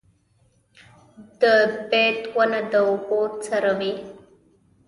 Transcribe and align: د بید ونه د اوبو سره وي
د 1.41 1.43
بید 1.89 2.19
ونه 2.35 2.61
د 2.71 2.73
اوبو 2.89 3.19
سره 3.47 3.71
وي 3.79 3.93